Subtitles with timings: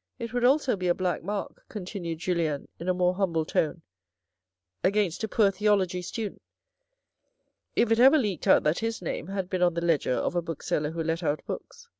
[0.18, 3.82] "It would also be a black mark," continued Julien in a more humble tone,"
[4.82, 6.40] against a poor theology student
[7.74, 10.40] if it ever leaked out that his name had been on the ledger of a
[10.40, 11.90] book seller who let out books.